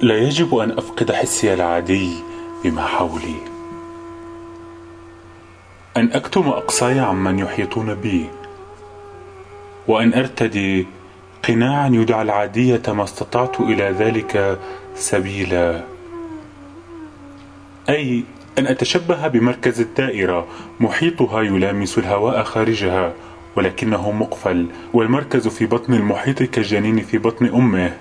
لا 0.00 0.18
يجب 0.18 0.54
أن 0.54 0.70
أفقد 0.70 1.12
حسي 1.12 1.54
العادي 1.54 2.12
بما 2.64 2.82
حولي. 2.82 3.36
أن 5.96 6.12
أكتم 6.12 6.48
أقصاي 6.48 7.00
عمن 7.00 7.38
يحيطون 7.38 7.94
بي 7.94 8.26
وأن 9.88 10.14
أرتدي 10.14 10.86
قناعا 11.48 11.88
يدعى 11.88 12.22
العادية 12.22 12.82
ما 12.88 13.04
استطعت 13.04 13.60
إلى 13.60 13.84
ذلك 13.84 14.58
سبيلا. 14.96 15.84
أي 17.88 18.24
أن 18.58 18.66
أتشبه 18.66 19.28
بمركز 19.28 19.80
الدائرة 19.80 20.46
محيطها 20.80 21.42
يلامس 21.42 21.98
الهواء 21.98 22.42
خارجها 22.42 23.12
ولكنه 23.56 24.10
مقفل 24.10 24.66
والمركز 24.92 25.48
في 25.48 25.66
بطن 25.66 25.94
المحيط 25.94 26.42
كالجنين 26.42 27.00
في 27.02 27.18
بطن 27.18 27.46
أمه. 27.46 27.96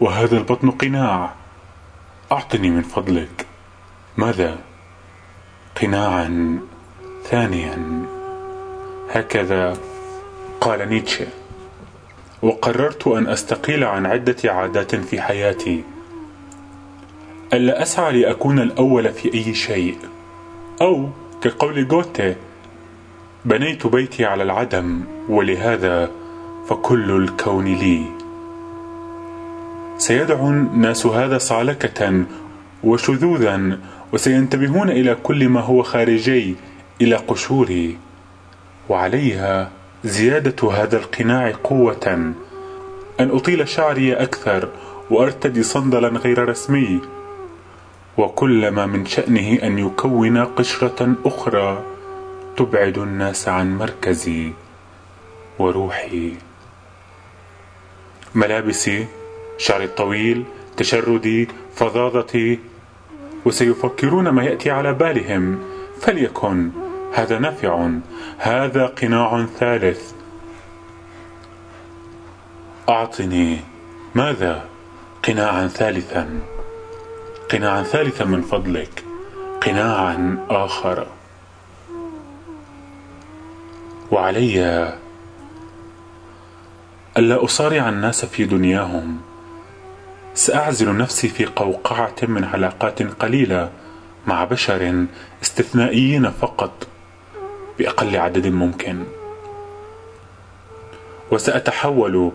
وهذا 0.00 0.38
البطن 0.38 0.70
قناع. 0.70 1.34
أعطني 2.32 2.70
من 2.70 2.82
فضلك. 2.82 3.46
ماذا؟ 4.16 4.58
قناعا. 5.82 6.58
ثانيا. 7.24 8.06
هكذا. 9.10 9.76
قال 10.60 10.88
نيتشه. 10.88 11.26
وقررت 12.42 13.06
أن 13.06 13.26
أستقيل 13.26 13.84
عن 13.84 14.06
عدة 14.06 14.52
عادات 14.52 14.94
في 14.94 15.20
حياتي. 15.20 15.84
ألا 17.52 17.82
أسعى 17.82 18.22
لأكون 18.22 18.58
الأول 18.58 19.12
في 19.12 19.34
أي 19.34 19.54
شيء؟ 19.54 19.98
أو 20.80 21.08
كقول 21.42 21.88
جوته 21.88 22.36
بنيت 23.44 23.86
بيتي 23.86 24.24
على 24.24 24.42
العدم 24.42 25.04
ولهذا 25.28 26.10
فكل 26.68 27.10
الكون 27.10 27.64
لي. 27.64 28.17
سيدعو 29.98 30.50
الناس 30.50 31.06
هذا 31.06 31.38
صالكة 31.38 32.24
وشذوذا 32.84 33.78
وسينتبهون 34.12 34.90
إلى 34.90 35.14
كل 35.14 35.48
ما 35.48 35.60
هو 35.60 35.82
خارجي 35.82 36.56
إلى 37.00 37.16
قشوري. 37.16 37.98
وعليها 38.88 39.70
زيادة 40.04 40.72
هذا 40.72 40.96
القناع 40.96 41.52
قوة. 41.64 42.34
أن 43.20 43.30
أطيل 43.30 43.68
شعري 43.68 44.14
أكثر 44.14 44.68
وأرتدي 45.10 45.62
صندلا 45.62 46.08
غير 46.08 46.48
رسمي. 46.48 47.00
وكل 48.18 48.68
ما 48.68 48.86
من 48.86 49.06
شأنه 49.06 49.58
أن 49.62 49.78
يكون 49.78 50.38
قشرة 50.44 51.14
أخرى 51.24 51.82
تبعد 52.56 52.98
الناس 52.98 53.48
عن 53.48 53.78
مركزي 53.78 54.52
وروحي. 55.58 56.32
ملابسي 58.34 59.06
شعري 59.58 59.84
الطويل 59.84 60.44
تشردي 60.76 61.48
فظاظتي. 61.74 62.58
وسيفكرون 63.44 64.28
ما 64.28 64.44
يأتي 64.44 64.70
على 64.70 64.92
بالهم. 64.92 65.58
فليكن 66.00 66.70
هذا 67.14 67.38
نافع. 67.38 67.90
هذا 68.38 68.86
قناع 68.86 69.46
ثالث. 69.46 70.12
أعطني. 72.88 73.60
ماذا؟ 74.14 74.64
قناعا 75.24 75.68
ثالثا. 75.68 76.40
قناعا 77.50 77.82
ثالثا 77.82 78.24
من 78.24 78.42
فضلك. 78.42 79.04
قناعا 79.66 80.46
آخر. 80.50 81.06
وعلي 84.10 84.98
ألا 87.16 87.44
أصارع 87.44 87.88
الناس 87.88 88.24
في 88.24 88.44
دنياهم. 88.44 89.27
سأعزل 90.38 90.96
نفسي 90.96 91.28
في 91.28 91.46
قوقعة 91.46 92.14
من 92.22 92.44
علاقات 92.44 93.02
قليلة 93.02 93.70
مع 94.26 94.44
بشر 94.44 95.06
استثنائيين 95.42 96.30
فقط 96.30 96.86
بأقل 97.78 98.16
عدد 98.16 98.46
ممكن. 98.46 99.04
وسأتحول 101.30 102.32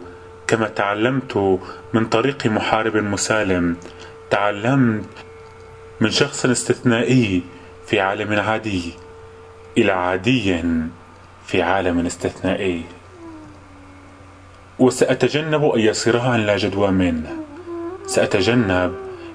كما 0.48 0.68
تعلمت 0.68 1.60
من 1.94 2.06
طريق 2.06 2.48
محارب 2.48 2.98
مسالم. 2.98 3.78
تعلمت 4.30 5.06
من 6.02 6.12
شخص 6.12 6.46
استثنائي 6.46 7.44
في 7.88 8.00
عالم 8.00 8.40
عادي 8.40 8.94
إلى 9.78 9.92
عادي 9.92 10.64
في 11.46 11.62
عالم 11.62 12.06
استثنائي. 12.06 12.84
وسأتجنب 14.80 15.64
أي 15.64 15.94
صراع 15.94 16.36
لا 16.36 16.58
جدوى 16.58 16.92
منه. 16.92 17.43
سأتجنب. 18.06 18.94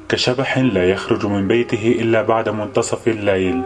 كشبح 0.09 0.59
لا 0.59 0.91
يخرج 0.91 1.27
من 1.27 1.49
بيته 1.49 1.97
إلا 2.01 2.23
بعد 2.23 2.49
منتصف 2.49 3.09
الليل. 3.09 3.63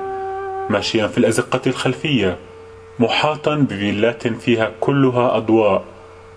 ماشيا 0.70 1.06
في 1.06 1.18
الأزقة 1.18 1.60
الخلفية 1.66 2.36
محاطا 2.98 3.54
بفيلات 3.54 4.28
فيها 4.28 4.70
كلها 4.80 5.36
أضواء 5.36 5.84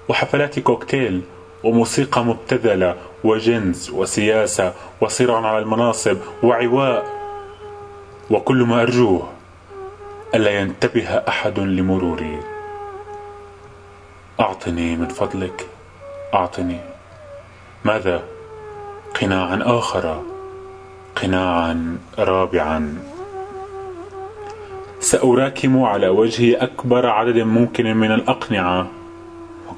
وحفلات 0.10 0.60
كوكتيل 0.60 1.22
وموسيقى 1.64 2.24
مبتذلة 2.24 2.96
وجنس 3.24 3.90
وسياسة 3.90 4.74
وصراع 5.02 5.46
على 5.48 5.60
المناصب 5.60 6.18
وعواء. 6.44 7.06
وكل 8.30 8.64
ما 8.64 8.82
أرجوه 8.82 9.30
ألا 10.36 10.52
ينتبه 10.52 11.08
أحد 11.08 11.60
لمروري. 11.60 12.40
أعطني 14.40 14.96
من 14.96 15.08
فضلك 15.08 15.68
أعطني. 16.34 16.80
ماذا؟ 17.86 18.35
قناعا 19.22 19.60
آخر. 19.64 20.22
قناعا 21.16 21.98
رابعا. 22.20 22.98
سأراكم 25.00 25.84
على 25.84 26.08
وجهي 26.08 26.56
أكبر 26.56 27.08
عدد 27.08 27.38
ممكن 27.38 27.98
من 27.98 28.12
الأقنعة. 28.12 28.88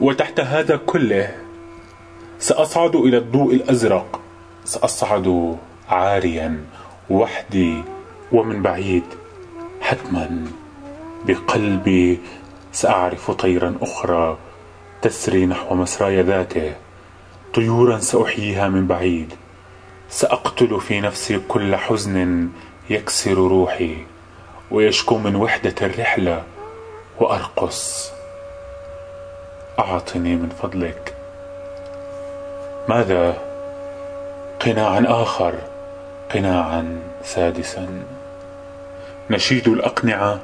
وتحت 0.01 0.39
هذا 0.39 0.75
كله 0.75 1.35
سأصعد 2.39 2.95
إلى 2.95 3.17
الضوء 3.17 3.53
الأزرق. 3.53 4.21
سأصعد 4.65 5.57
عاريا 5.89 6.65
وحدي 7.09 7.83
ومن 8.31 8.61
بعيد. 8.61 9.03
حتما 9.81 10.45
بقلبي 11.25 12.19
سأعرف 12.71 13.31
طيرا 13.31 13.75
أخرى 13.81 14.37
تسري 15.01 15.45
نحو 15.45 15.75
مسراي 15.75 16.21
ذاته. 16.21 16.86
طيورا 17.57 17.99
سأحييها 17.99 18.67
من 18.67 18.87
بعيد. 18.87 19.33
سأقتل 20.09 20.81
في 20.81 21.01
نفسي 21.01 21.39
كل 21.47 21.75
حزن 21.75 22.47
يكسر 22.89 23.33
روحي 23.33 23.97
ويشكو 24.71 25.17
من 25.17 25.35
وحدة 25.35 25.75
الرحلة 25.81 26.43
وأرقص. 27.19 28.11
أعطني 29.79 30.35
من 30.35 30.49
فضلك. 30.49 31.15
ماذا؟ 32.89 33.37
قناعا 34.59 35.05
آخر. 35.07 35.53
قناعا 36.33 36.99
سادسا. 37.23 38.03
نشيد 39.29 39.67
الأقنعة. 39.67 40.39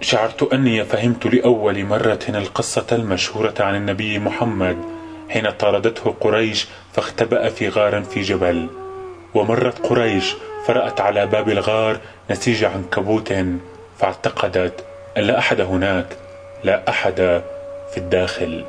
شعرت 0.00 0.52
أني 0.52 0.84
فهمت 0.84 1.26
لأول 1.26 1.84
مرة 1.84 2.24
القصة 2.28 2.86
المشهورة 2.92 3.54
عن 3.60 3.74
النبي 3.74 4.18
محمد 4.18 4.97
حين 5.30 5.50
طاردته 5.50 6.14
قريش 6.20 6.68
فاختبأ 6.92 7.48
في 7.48 7.68
غار 7.68 8.02
في 8.02 8.22
جبل. 8.22 8.68
ومرت 9.34 9.86
قريش 9.86 10.34
فرأت 10.66 11.00
على 11.00 11.26
باب 11.26 11.48
الغار 11.48 11.98
نسيج 12.30 12.64
عنكبوت 12.64 13.34
فاعتقدت 13.98 14.84
أن 15.16 15.22
لا 15.22 15.38
أحد 15.38 15.60
هناك 15.60 16.06
لا 16.64 16.88
أحد 16.88 17.42
في 17.92 17.96
الداخل. 17.98 18.64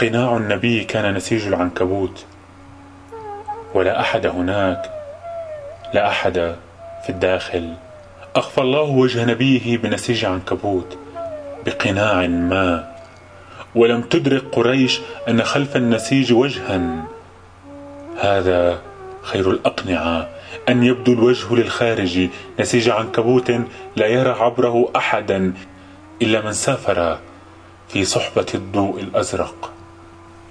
قناع 0.00 0.36
النبي 0.36 0.84
كان 0.84 1.14
نسيج 1.14 1.46
العنكبوت. 1.46 2.24
ولا 3.74 4.00
أحد 4.00 4.26
هناك 4.26 4.90
لا 5.94 6.08
أحد 6.08 6.56
في 7.02 7.08
الداخل. 7.08 7.74
أخفى 8.36 8.60
الله 8.60 8.82
وجه 8.82 9.24
نبيه 9.24 9.78
بنسيج 9.78 10.24
عنكبوت 10.24 10.98
بقناع 11.66 12.26
ما. 12.26 12.97
ولم 13.78 14.02
تدرك 14.02 14.44
قريش 14.52 15.00
أن 15.28 15.42
خلف 15.42 15.76
النسيج 15.76 16.32
وجها. 16.32 17.04
هذا 18.16 18.82
خير 19.22 19.50
الأقنعة 19.50 20.28
أن 20.68 20.82
يبدو 20.82 21.12
الوجه 21.12 21.54
للخارج. 21.54 22.28
نسيج 22.60 22.88
عنكبوت 22.88 23.50
لا 23.96 24.06
يرى 24.06 24.30
عبره 24.30 24.90
أحدا 24.96 25.54
إلا 26.22 26.44
من 26.44 26.52
سافر 26.52 27.18
في 27.88 28.04
صحبة 28.04 28.46
الضوء 28.54 29.00
الأزرق. 29.00 29.72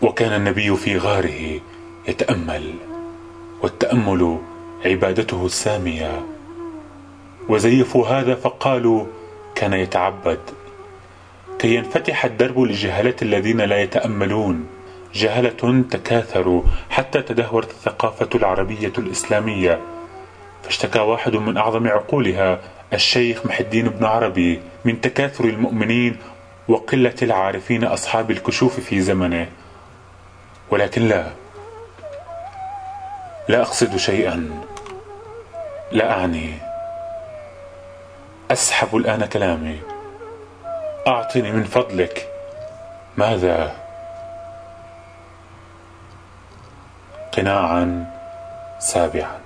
وكان 0.01 0.33
النبي 0.33 0.75
في 0.75 0.97
غاره 0.97 1.59
يتأمل 2.07 2.73
والتأمل 3.62 4.38
عبادته 4.85 5.45
السامية. 5.45 6.25
وزيفوا 7.50 8.07
هذا 8.07 8.35
فقالوا 8.35 9.06
كان 9.56 9.73
يتعبد 9.73 10.39
كي 11.59 11.75
ينفتح 11.75 12.25
الدرب 12.25 12.59
لجهلة 12.59 13.15
الذين 13.21 13.62
لا 13.62 13.81
يتأملون. 13.81 14.68
جهلة 15.13 15.83
تكاثروا 15.92 16.63
حتى 16.89 17.21
تدهورت 17.21 17.69
الثقافة 17.69 18.30
العربية 18.36 18.94
الإسلامية. 18.98 19.80
فاشتكى 20.63 21.00
واحد 21.00 21.36
من 21.36 21.57
أعظم 21.57 21.88
عقولها 21.88 22.59
الشيخ 22.94 23.45
محي 23.45 23.63
الدين 23.63 23.89
بن 23.89 24.06
عربي 24.06 24.62
من 24.86 25.01
تكاثر 25.01 25.45
المؤمنين 25.45 26.18
وقلة 26.68 27.15
العارفين 27.21 27.83
أصحاب 27.83 28.31
الكشوف 28.31 28.80
في 28.80 29.01
زمنه. 29.01 29.48
ولكن 30.71 31.07
لا 31.07 31.27
لا 33.50 33.62
أقصد 33.62 33.95
شيئا 33.95 34.50
لا 35.92 36.12
أعني. 36.12 36.54
أسحب 38.51 38.95
الآن 38.95 39.25
كلامي. 39.25 39.96
أعطني 41.07 41.51
من 41.51 41.63
فضلك. 41.63 42.27
ماذا؟ 43.18 43.71
قناعا 47.38 48.06
سابعا 48.80 49.39